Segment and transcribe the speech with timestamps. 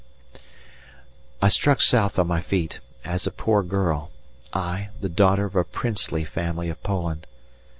[1.43, 4.09] I struck south on my feet, as a poor girl
[4.51, 7.27] I, the daughter of a princely family of Poland!